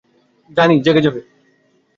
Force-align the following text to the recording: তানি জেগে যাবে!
তানি 0.51 0.75
জেগে 0.85 1.01
যাবে! 1.05 1.21